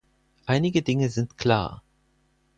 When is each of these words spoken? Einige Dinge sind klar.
Einige 0.47 0.81
Dinge 0.81 1.09
sind 1.09 1.37
klar. 1.37 1.83